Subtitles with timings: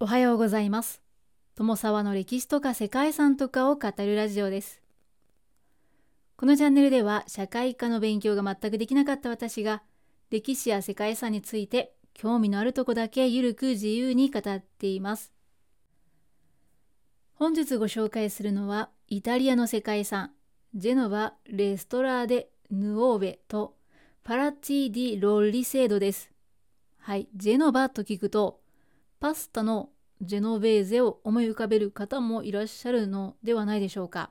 [0.00, 1.00] おはようございます。
[1.54, 4.82] 友沢の歴史とか世界遺産とかを語るラジオです。
[6.36, 9.84] このチャンネルでは社会科の勉強が全くできなかった私が
[10.30, 15.32] 歴史や世界遺産について興味のあるとこだけゆるく自由に語っています。
[17.34, 20.32] 本日ご紹介するのはイタリアの世界遺産
[20.74, 23.76] ジェノバ・レストラーデ・ヌオーベと
[24.24, 26.32] パラッツィ・ディ・ロッリセードです。
[26.98, 28.63] はい、ジェノバと聞くと
[29.24, 29.88] パスタの
[30.20, 34.28] ジェノベーゼを思い浮かべる方もいらっしゃるのではないでしょうか。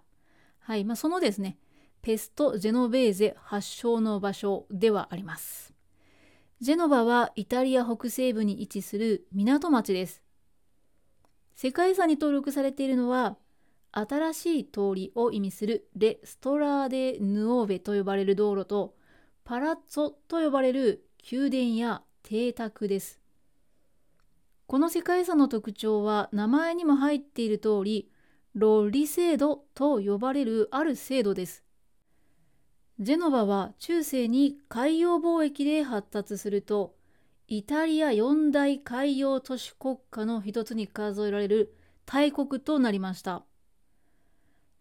[0.59, 1.57] はい、まあ、そのですね、
[2.03, 5.73] ペスト・ジェノベーゼ発祥の場所ではあります。
[6.61, 10.21] ジェノバはイタリア北西部に位置する港町です。
[11.55, 13.37] 世界遺産に登録されているのは、
[13.93, 18.93] 新しい通りを意味するレ・ストラーデ・ヌオーベと呼ばれる道路と、
[19.43, 23.22] パラッツォと呼ばれる宮殿や邸宅です。
[24.73, 28.09] この世界遺産の特徴は名前にも入っている通り、
[28.55, 31.63] ロッリ制度と呼ばれるある制度です。
[32.97, 36.95] ジェノバは中世に海洋貿易で発達すると、
[37.47, 41.75] イタリア四大海洋都市国家の一つに数えられる
[42.07, 43.45] 大国となりました。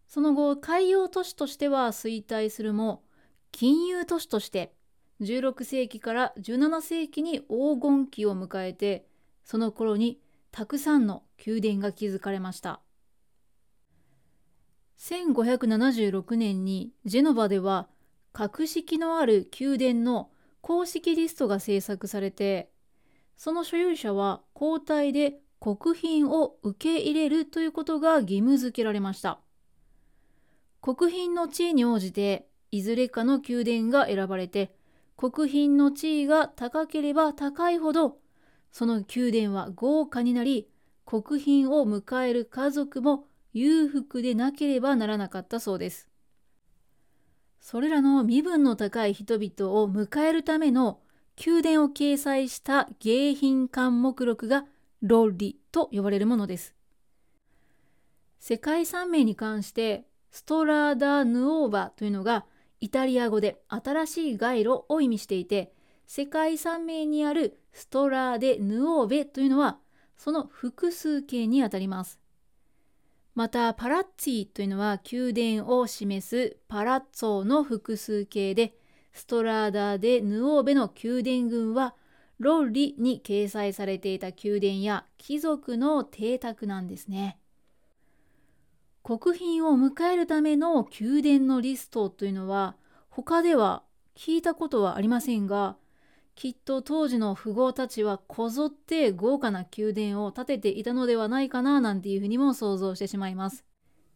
[0.07, 3.03] その後、海洋都市としては衰退するも、
[3.51, 4.73] 金融都市として
[5.21, 9.05] 16世紀から17世紀に黄金期を迎えて、
[9.43, 10.19] その頃に
[10.51, 12.81] たくさんの宮殿が築かれました。
[14.99, 17.89] 1576年にジェノバでは
[18.31, 20.29] 格式のある宮殿の
[20.61, 22.71] 公式リストが制作されて、
[23.35, 29.39] その所有者は交代で国賓を受け入れるということが義務付けられました。
[30.81, 34.75] 国賓の地位に応じて、いずれかの宮殿が選ばれて、
[35.15, 38.17] 国賓の地位が高ければ高いほど、
[38.73, 40.67] その宮殿は豪華になり、
[41.05, 46.09] 国賓を迎える家族も裕福でなければならなかったそうです。
[47.61, 50.99] それらの身分の高い人々を迎えるための
[51.45, 54.65] 宮殿を掲載した迎賓館目録が
[55.03, 56.75] ロッリと呼ばれるものです。
[58.39, 62.45] 世界遺産名に関してストラーダ・ヌオーバというのが
[62.81, 65.73] イタリア語で新しい街路を意味していて
[66.15, 69.79] 世界遺産名にあるストラーデ・ヌオーベというのは
[70.15, 72.19] その複数形にあたります。
[73.33, 78.75] またパラッツィというのは宮殿を示すパラッツォの複数形で
[79.11, 81.95] ストラーダ・デ・ヌオーベの宮殿群は
[82.37, 87.39] ロッリに掲載されていた宮殿や貴族の邸宅なんですね。
[89.01, 92.75] 国賓を迎えるための宮殿のリストというのは
[93.09, 93.81] 他では
[94.15, 95.75] 聞いたことはありませんが
[96.35, 103.63] きっと当時の富豪たちはこぞって豪華な宮殿を建てていたのではないかななんていうふうにも想像してしまいます。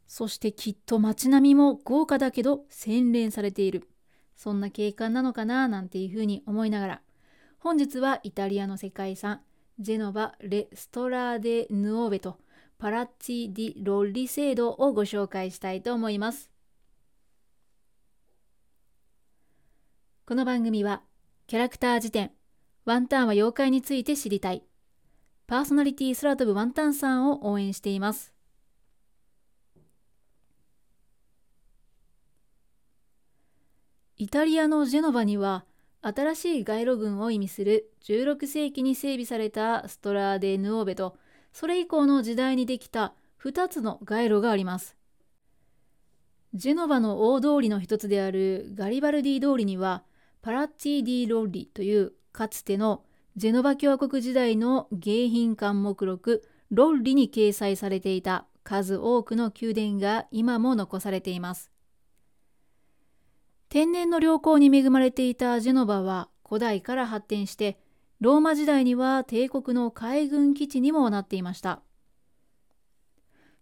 [0.07, 3.87] そしてきっと街並みも豪華だけど洗練されている。
[4.35, 7.01] そんな景観なのかななんていうふうに思いながら
[7.57, 9.41] 本日はイタリアの世界遺産
[9.79, 12.37] ジェノバ・レ・ストラーデ・ヌオーベと
[12.77, 16.51] パラッツィ・ディ・ロッリ制度をご紹介したいと思います。
[20.25, 21.01] この番組は
[21.47, 22.31] キャラクター辞典
[22.83, 24.63] ワンタンは妖怪について知りたい
[25.47, 28.33] パーソナリティ空飛ぶワンタンさんを応援しています。
[34.17, 35.63] イタリアのジェノバには
[36.01, 41.15] 新しい街路群を意味する16世紀に整備されたストラーデ・ヌオーベと
[41.53, 44.97] それ以降の時代にできた2つの街路があります。
[46.53, 50.03] ジェノバの大通りの一つであるガリバルディ通りには
[50.41, 53.03] パラッツィ・ディ・ロッリというかつての
[53.35, 61.71] ジェノバ共和国時代の迎賓館目録ロッリに掲載されていた数多くの宮殿が今も残されています。
[63.69, 67.79] 天然の良好に恵まれていたジェノバは古代から発展して
[68.19, 71.81] ローマ時代には帝国の海軍基地にもなっていました。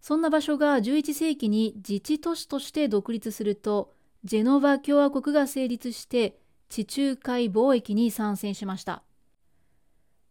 [0.00, 3.92] そんな場所が11世紀に自治都市として独立すると
[4.24, 9.02] ジェノバ共和国が成立して地中海貿易に参戦しました。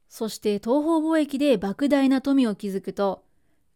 [0.09, 3.23] そして東方貿易で莫大な富を築くと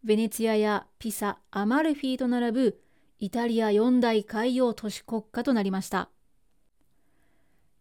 [0.03, 2.79] ベネツィアやピサ、アマルフィと並ぶ
[3.19, 6.09] イタリア四大海洋都市国家となりました。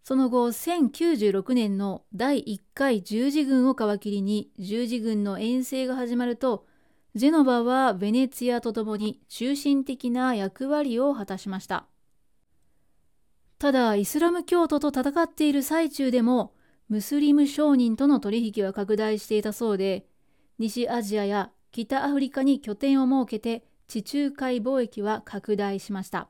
[0.03, 6.67] その後、1096年の第1回十字軍を皮切りに十字軍の遠征が始まると、
[7.15, 11.87] ジェノバはベネツィアとともに中心的な役割を果たしました。
[13.59, 16.55] ただ、イスラム教徒と戦っている最中でも、
[16.89, 20.07] ムスリム商人との取引は拡大していたそうで、
[20.59, 26.29] 西アジアや北アフリカに拠点を設けて地中海貿易は拡大しました。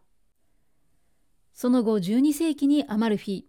[1.53, 3.45] その後12世紀にアマルフィ、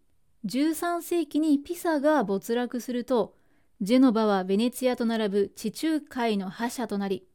[0.45, 3.35] 13世紀にピサが没落すると、
[3.81, 7.27] ジェノバはベネツィアと並ぶ地中海の覇者となり、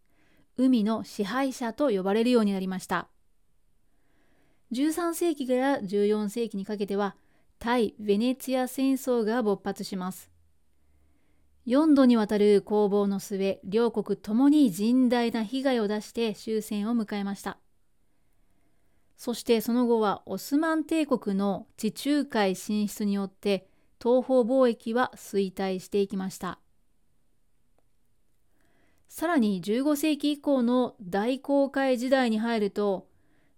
[0.58, 3.08] 海の支配者と呼ばれるようになりました。
[4.74, 7.14] 13世紀から14世紀にかけては、
[7.60, 10.32] 対ベネツィア戦争が勃発します。
[11.66, 17.58] 4度にわたる攻防の末、両国ともに甚大な被害を出して終戦を迎えました。
[19.16, 23.68] そしてその後はオスマン帝国の地中海進出によって
[24.02, 26.58] 東方貿易は衰退していきました。
[29.08, 33.06] さらに15世紀以降の大航海時代に入ると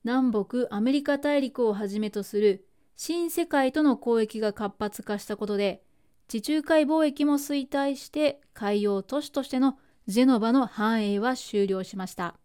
[0.07, 2.65] 南北アメリカ大陸をはじめとする
[2.95, 5.83] 新世界との交易が活発化したことで
[6.29, 12.37] 地中海貿易も衰退して海洋都市としてのジェノバの繁栄は終了しました。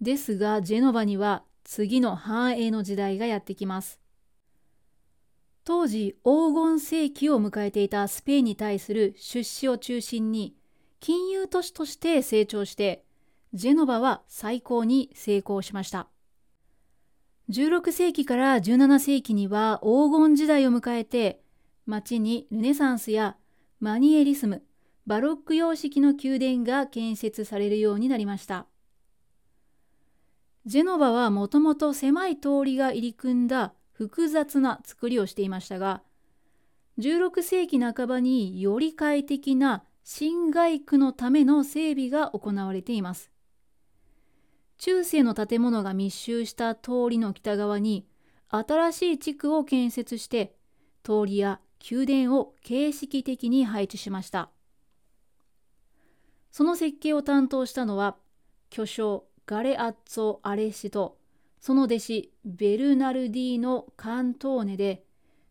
[0.00, 4.00] ですが、ジェノバには次の繁栄の時代がやってきます。
[5.62, 10.56] 当時、黄金世紀を迎えていたスペインに対する出資を中心に、
[10.98, 13.04] 金融都市として成長して、
[13.54, 16.08] ジェノバは最高に成功しました。
[17.50, 21.42] 16世紀から17世紀には黄金時代を迎えて、
[21.84, 23.36] 街にルネサンスや
[23.78, 24.62] マニエリスム、
[25.06, 28.66] バロック様式の宮殿が建設されるようになりました。
[30.64, 36.02] ジェノバはもともと狭い通りが入り組んだ複雑な作りをしていましたが、
[36.98, 43.31] 16世紀半ばにより快適な新街区のための整備が行われています。
[44.84, 48.04] 中世の建物が密集した通りの北側に
[48.48, 50.56] 新しい地区を建設して
[51.04, 54.50] 通りや宮殿を形式的に配置しました。
[56.50, 58.16] その設計を担当したのは
[58.70, 61.16] 巨匠ガレアッツォ・アレシと
[61.60, 65.04] その弟子ベルナルディーノ・カントーネで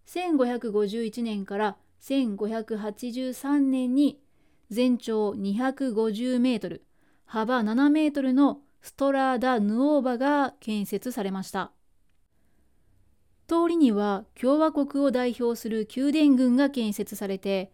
[0.08, 4.20] 1551年から1583年に
[4.70, 6.84] 全長250メートル
[7.24, 11.72] 幅7メートルのストラーダ・ヌオーバが建設されました
[13.48, 17.72] 通りには共和国を代表する宮殿群が建設されて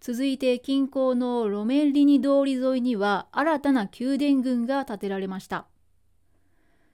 [0.00, 5.66] 続いて近郊のロメンリニ通り沿いには新たな宮殿群が建てられました。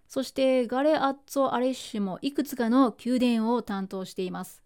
[0.09, 4.63] そしてガレアッツォ・アレッシュもいくつかの宮殿を担当しています。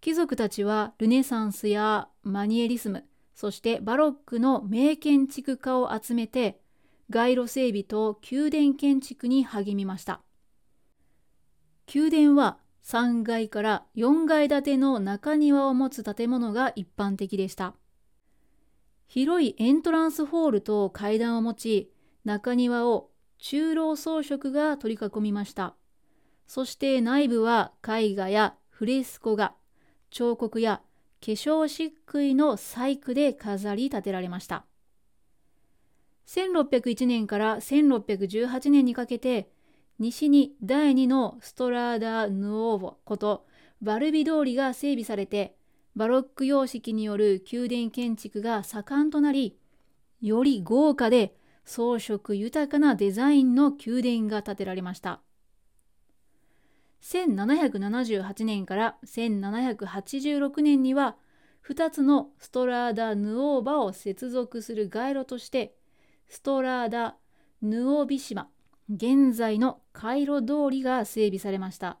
[0.00, 3.04] 貴族たちはルネサンスやマニエリスム、
[3.34, 6.60] そしてバロックの名建築家を集めて
[7.10, 10.20] 街路整備と宮殿建築に励みました。
[11.92, 17.74] 宮殿は3階から4階建ての中庭を持つ建物が一般的でした。
[19.06, 21.92] 広いエントランスホールと階段を持ち、
[22.24, 25.76] 中庭を中老装飾が取り囲みました。
[26.46, 29.54] そして内部は絵画やフレスコ画、
[30.10, 30.82] 彫刻や
[31.20, 34.66] 化粧漆喰の細工で飾り立てられました。
[36.26, 39.50] 1601年から1618年にかけて
[39.98, 43.46] 西に第2のストラーダ・ヌオーボこと
[43.82, 45.54] バルビ通りが整備されて
[45.94, 49.56] バロック様式による宮殿建築が盛んとなり
[50.20, 55.20] より豪華で装飾豊かなデザインの宮殿が建てられました。
[57.02, 61.16] 1778年から1786年には
[61.68, 65.74] 2つのストラーダ・ヌオーバを接続する街路として
[66.28, 67.16] ストラーダ・
[67.62, 68.48] ヌオビ島
[68.92, 71.98] 現在の回路通りが整備されました。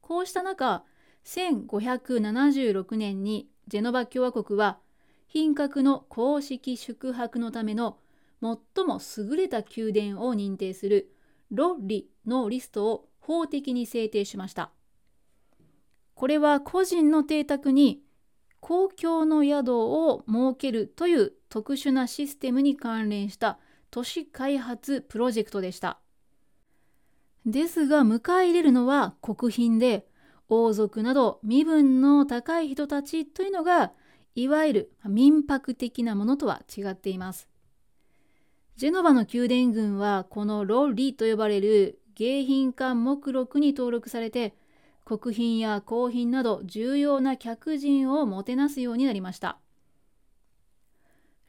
[0.00, 0.84] こうした中、
[1.24, 4.78] 1576年にジェノバ共和国は
[5.26, 7.98] 品格の公式宿泊のための
[8.40, 11.12] 最も優れた宮殿を認定する
[11.50, 14.70] ロッリのリストを法的に制定しました。
[16.14, 18.02] これは個人の邸宅に
[18.66, 23.60] 公共の宿を設けるという特殊なシステムに関連した
[23.92, 26.00] 都市開発プロジェクトでした。
[27.44, 30.08] ですが迎え入れるのは国賓で
[30.48, 33.92] 王族など身分の高い人たちというのが
[34.34, 37.48] いわゆる民泊的なものとは違っています。
[38.74, 44.56] ジェノバの宮殿群はこのロッリと呼ばれる迎賓館目録に登録されて
[45.06, 49.58] 国賓や公賓など重要な客人をもてなすようになりました。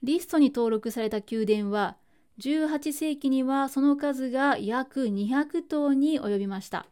[0.04, 1.98] リストに登録された宮殿は
[2.40, 6.86] 18世紀にはその数が約200頭に及びました。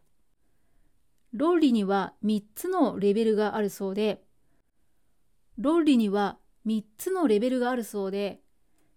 [1.33, 4.23] 論理には3つのレベルがあるそうで、
[5.59, 8.41] 論理には3つのレベルがあるそうで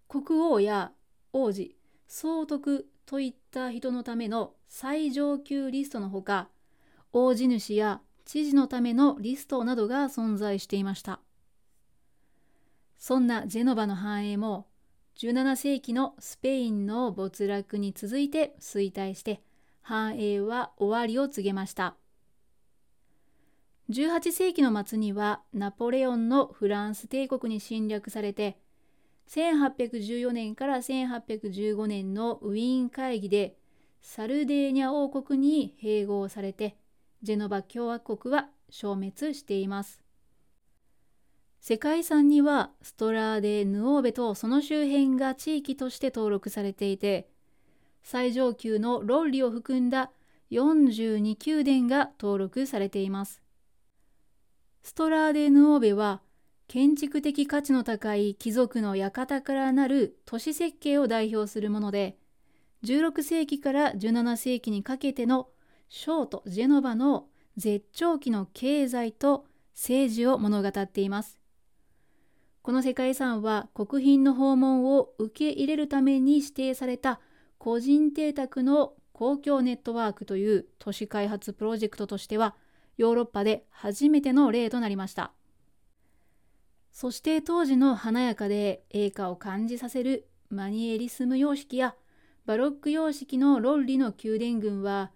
[0.07, 0.91] 国王や
[1.33, 6.49] 王子総督といった人のための最上級リストのほか
[7.11, 11.19] 大地主や知事のためのリストなどが存在していました。
[12.97, 14.67] そんなジェノバの繁栄も
[15.17, 19.41] 17世紀のスペインの没落に続いて衰退して
[19.81, 21.95] 繁栄は終わりを告げました。
[23.89, 28.59] 18世紀の末にはナポレオンのフランス帝国に侵略されて
[29.29, 33.57] 1814年から1815年のウィーン会議で
[33.99, 36.77] サルデーニャ王国に併合されて
[37.21, 40.01] ジェノバ共和国は消滅しています。
[41.59, 47.29] 世界遺産にはストラーデ・ヌオーベとその周辺が地域として登録されていて
[48.01, 50.11] 最上級の論理を含んだ
[50.51, 53.41] 42宮殿が登録されています。
[54.81, 56.21] ストラーデ・ヌオーベは
[56.67, 62.17] 建築的価値の高い貴族の館からなる都市設計を代表するもので
[62.85, 65.49] 16世紀から17世紀にかけての
[65.89, 67.27] ショート・ジェノバの
[67.57, 71.39] 絶頂期の経済と政治を物語っています。
[72.61, 77.19] この世界遺産は国賓の訪問を受け入れるために指定された
[77.57, 82.55] 個人邸宅の公共ネットワークという都市開発プロジェクトとしては
[82.97, 85.31] ヨーロッパで初めての例となりました。
[86.91, 91.95] そして当時の華やかで栄華を感じさせるマニエリスム様式や
[92.45, 95.11] バロック様式のロッリの宮殿群は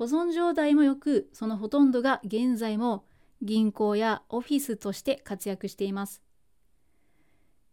[0.00, 3.04] 保存状態も良くそのほとんどが現在も
[3.42, 6.22] 銀行やオフィスとして活躍しています。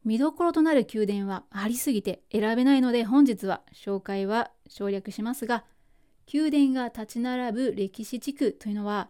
[0.04, 5.64] 見どころとなる宮殿はありすぎて選べないので本日は紹介は省略しますが
[6.34, 9.08] 宮殿が立ち並ぶ歴史地区というのは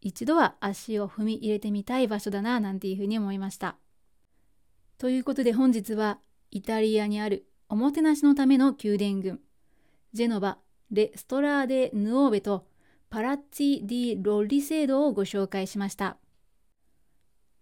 [0.00, 3.74] 一度は足を踏み入れてみたい場所だななんていうふうに思いました。
[4.98, 6.20] ということで本日は
[6.52, 9.40] イタリアにあるおもてなしのための宮殿群
[10.12, 10.58] ジェノバ
[10.92, 12.66] レ・ストラーデ・ヌオーベと
[13.08, 16.18] パラッツィ・ディ・ロッリ制度をご紹介しました。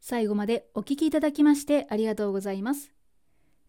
[0.01, 2.93] 最後までお聴きいただきましてありがとうございます。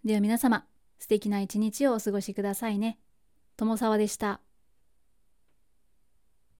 [0.03, 0.65] では皆様、
[0.97, 2.97] 素敵な一日をお過ごしくださいね。
[3.55, 4.41] 友沢でした。